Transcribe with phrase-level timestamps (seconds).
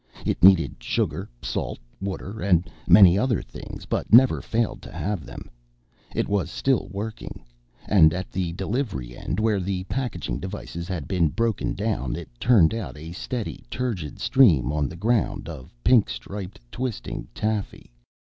[0.25, 5.47] It needed sugar, salt, water and many other things but never failed to have them.
[6.15, 7.45] It was still working.
[7.87, 12.73] And at the delivery end, where the packaging devices had been broken down, it turned
[12.73, 17.91] out a steady turgid stream on the ground of pink striped, twisting taffy.